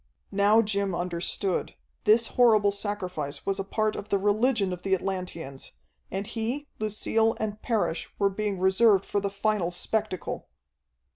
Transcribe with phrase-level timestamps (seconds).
[0.31, 1.75] Now Jim understood.
[2.05, 5.73] This horrible sacrifice was a part of the religion of the Atlanteans,
[6.09, 10.47] and he, Lucille, and Parrish, were being reserved for the final spectacle.